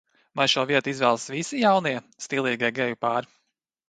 Vai 0.39 0.45
šo 0.51 0.61
vietu 0.69 0.89
izvēlas 0.93 1.25
visi 1.33 1.59
jaunie, 1.63 1.93
stilīgie 2.27 2.71
geju 2.81 2.99
pāri? 3.07 3.31